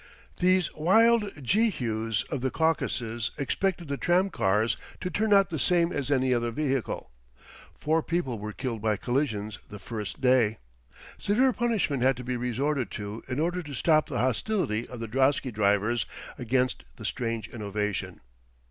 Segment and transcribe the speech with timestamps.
[0.39, 5.91] These wild Jehus of the Caucasus expected the tram cars to turn out the same
[5.91, 7.11] as any other vehicle.
[7.75, 10.57] Four people were killed by collisions the first day.
[11.19, 15.07] Severe punishment had to be resorted to in order to stop the hostility of the
[15.07, 18.21] drosky drivers against the strange innovation.